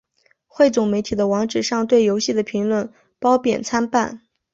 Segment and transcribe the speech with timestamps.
[0.47, 4.23] 汇总媒体的网址上对游戏的评论褒贬参半。